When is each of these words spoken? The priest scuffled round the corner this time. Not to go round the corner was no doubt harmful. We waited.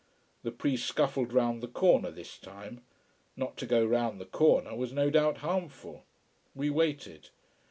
The 0.41 0.49
priest 0.51 0.87
scuffled 0.87 1.31
round 1.31 1.61
the 1.61 1.67
corner 1.67 2.09
this 2.09 2.39
time. 2.39 2.81
Not 3.37 3.55
to 3.57 3.67
go 3.67 3.85
round 3.85 4.19
the 4.19 4.25
corner 4.25 4.75
was 4.75 4.91
no 4.91 5.11
doubt 5.11 5.37
harmful. 5.45 6.05
We 6.55 6.71
waited. 6.71 7.29